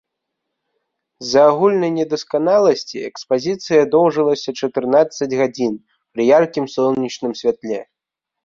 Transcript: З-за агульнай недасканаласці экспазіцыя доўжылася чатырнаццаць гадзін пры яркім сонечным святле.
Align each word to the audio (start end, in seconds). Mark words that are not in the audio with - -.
З-за 1.23 1.41
агульнай 1.51 1.91
недасканаласці 1.97 2.97
экспазіцыя 3.09 3.81
доўжылася 3.97 4.49
чатырнаццаць 4.63 5.31
гадзін 5.43 5.73
пры 6.13 6.21
яркім 6.39 6.65
сонечным 6.79 7.31
святле. 7.45 7.79